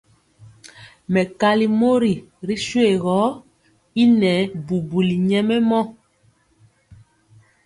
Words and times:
Mɛkali 1.13 1.65
mori 1.79 2.13
ri 2.47 2.55
shuegɔ 2.67 3.17
y 4.01 4.03
nɛɛbubuli 4.19 5.15
nyɛmemɔ. 5.27 5.79